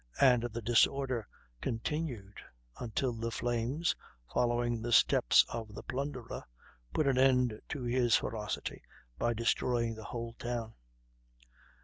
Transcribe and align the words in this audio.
and 0.19 0.41
the 0.45 0.63
disorder 0.63 1.27
continued 1.61 2.33
until 2.79 3.13
the 3.13 3.29
flames, 3.29 3.95
following 4.33 4.81
the 4.81 4.91
steps 4.91 5.45
of 5.49 5.75
the 5.75 5.83
plunderer, 5.83 6.43
put 6.91 7.05
an 7.05 7.19
end 7.19 7.61
to 7.69 7.83
his 7.83 8.15
ferocity 8.15 8.81
by 9.19 9.31
destroying 9.31 9.93
the 9.93 10.05
whole 10.05 10.33
town." 10.39 10.73